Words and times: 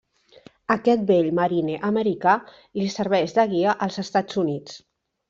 Aquest 0.75 1.01
vell 1.11 1.27
Marine 1.39 1.75
americà 1.89 2.33
li 2.81 2.87
serveix 2.95 3.37
de 3.37 3.47
guia 3.53 3.77
als 3.89 3.99
Estats 4.05 4.41
Units. 4.47 4.81